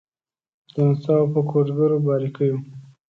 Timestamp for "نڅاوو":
0.87-1.31